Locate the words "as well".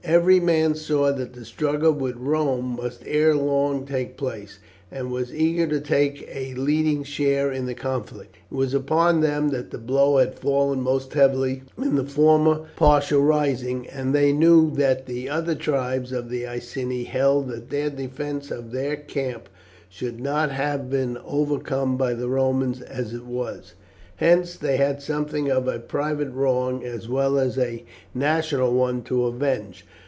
26.83-27.39